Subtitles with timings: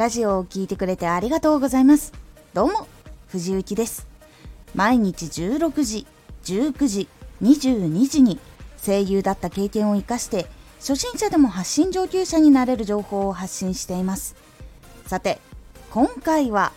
[0.00, 2.14] ラジオを聴いてくれてありがとうございます。
[2.54, 2.86] どうも
[3.28, 4.06] 藤幸です。
[4.74, 6.06] 毎日16時
[6.44, 7.08] 19時
[7.42, 8.38] 22時に
[8.82, 10.46] 声優だった経験を生かして
[10.78, 14.36] 初心者でも発信上級者になれる情報を発信しています。
[15.04, 15.38] さて
[15.90, 16.72] 今回は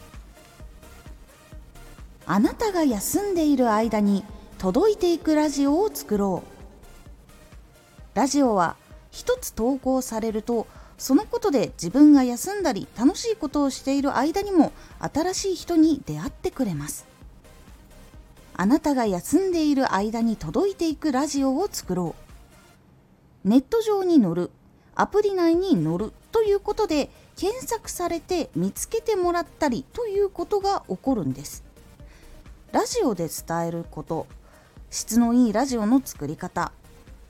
[2.25, 4.25] あなたが休んでいる間に
[4.57, 8.17] 届いていくラジオを作ろう。
[8.17, 8.75] ラジオは
[9.11, 17.05] 一つ投稿されるとそのことで自分が休んだり楽しいことをしている間にも新しい人に出会ってくれます。
[18.55, 22.15] あなたが休んでいる間に届いていくラジオを作ろ
[23.45, 23.49] う。
[23.49, 24.51] ネット上に載る。
[24.95, 31.63] アプリ内に載るということで検索されて見つけてもらったりということが起こるんです。
[32.71, 34.27] ラジオで伝えること。
[34.91, 36.71] 質のいいラジオの作り方。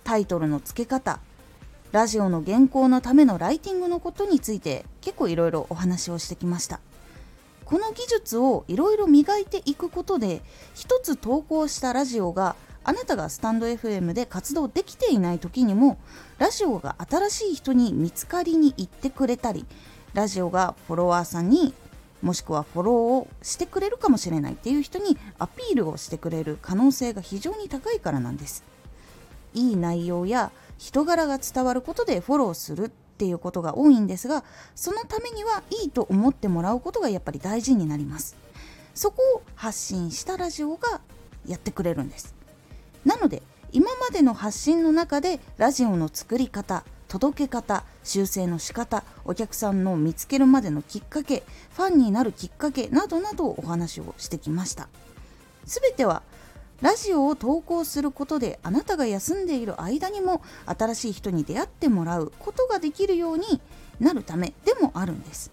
[0.03, 1.19] タイトルの付け方。
[1.93, 6.79] ラジオの原稿のためのライティングのことについて結構いろいろお話をしてきました。
[7.65, 10.41] この技術をいろいろ磨いていくことで
[10.73, 15.99] 一つ投稿したラジオがあなたがスタンド FM で活動できていない時にも
[16.39, 19.63] ラジオが新しい人に見つかりに行ってくれたり
[20.15, 21.75] ラジオがフォロワーさんに
[22.23, 28.63] もしくはフォローをしてくれるかもしれないっていう人にアピールをしてくれる可能性が非常に高いからなんです。
[29.53, 30.51] いい内容や
[30.83, 34.43] 人柄が伝わることでフォローするっていうことが多いんですが
[34.75, 38.35] そのためにはいいと思ってもらうことがやっぱり大事になります。
[38.93, 40.99] そこを発信したラジオが
[41.47, 42.35] やってくれるんです。
[43.05, 51.43] なので今までの発信の中でラジオの作り方届け方修正の仕方お客さんの見つけるまでのきっかけ
[51.77, 54.89] ファンになるきっかけなどなどお話をしてきました。
[55.63, 56.23] 全ては
[56.81, 63.61] ラジオを投稿することであなたが休んでいる間にも新しい人に出会ってもらうことができるように
[63.99, 65.51] なるためでもあるんです。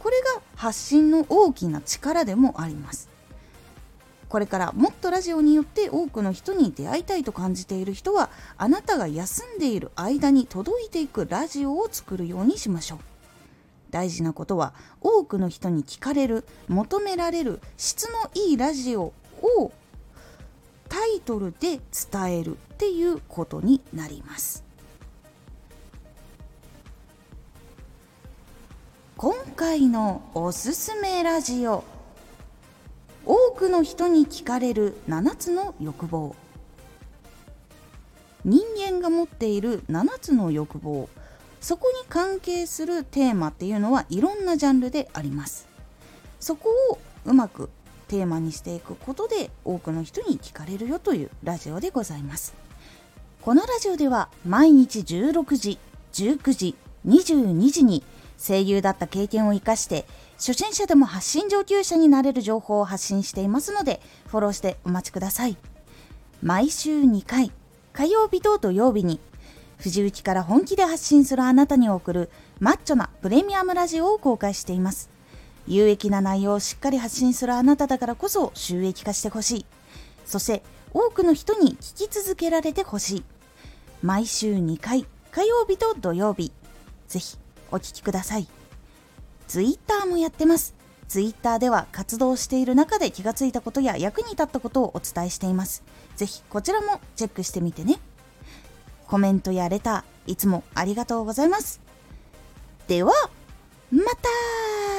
[0.00, 3.08] これが発信の大きな力でもあります。
[4.28, 8.28] これからもっとラジオによって多くの人に出会いたいと感じている人は
[8.58, 12.98] あなたが休んでいる間に届いていくラジオを作るようにしましょう。
[13.90, 19.12] 大事なことは多くの人に聞かれる求められる質のいいラジオ
[19.42, 19.72] を
[21.06, 21.80] イトルで
[22.12, 24.64] 伝えるっていうことになります。
[29.16, 31.84] 今回のおすすめラジオ。
[33.24, 36.36] 多くの人に聞かれる7つの欲望。
[38.44, 41.08] 人間が持っている7つの欲望。
[41.60, 45.66] そこに関係するテーマっていうのはいろんなジャンルであります。
[46.38, 47.70] そこをうまく
[48.08, 52.54] テーマにしていくことで多くの人に聞かれるよというラジオでございます。
[53.42, 55.78] このラジオでは毎日16時
[56.12, 56.74] 19時
[57.06, 58.02] 22時に
[58.38, 60.04] 声優だった経験を生かして
[60.36, 65.56] 初心者でも発信上級者になれる情報を発信していますのでフォローしてお待ちください。
[66.42, 67.52] 毎週2回
[67.92, 69.20] 火曜日と土曜日に
[69.78, 72.30] 藤雪から本気で発信するあなたに送る
[72.60, 75.15] マッチョなプレミアムラジオを公開しています。
[75.66, 79.66] 有益な内容をしっかり発信するあなただからこそ収益化してほしい。
[80.24, 80.62] そして
[80.92, 83.24] 多くの人に聞き続けられてほしい。
[84.02, 86.52] 毎週2回火曜日と土曜日。
[87.08, 87.36] ぜひ
[87.70, 88.48] お聴きください。
[89.48, 90.74] Twitter もやってます。
[91.08, 95.84] Twitter では活動している中で気がついたことや役に立ったことをお伝えしています。
[96.16, 98.00] ぜひこちらもチェックしてみてね。
[99.06, 101.80] コメントやレターいつもありがとうございます。
[102.88, 103.12] では
[103.92, 104.95] また!